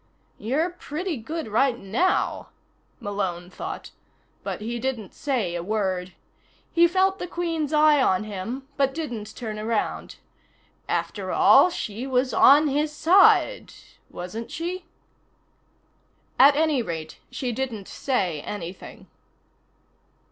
[0.39, 2.49] You're pretty good right now,
[2.99, 3.91] Malone thought,
[4.41, 6.13] but he didn't say a word.
[6.73, 10.15] He felt the Queen's eye on him but didn't turn around.
[10.89, 13.73] After all, she was on his side
[14.09, 14.85] wasn't she?
[16.39, 19.05] At any rate, she didn't say anything.